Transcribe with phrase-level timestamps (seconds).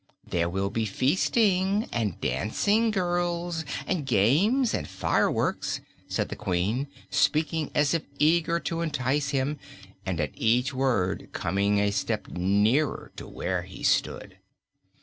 [0.25, 7.69] "There will be feasting, and dancing girls, and games and fireworks," said the Queen, speaking
[7.75, 9.59] as if eager to entice him
[10.03, 14.39] and at each word coming a step nearer to where he stood.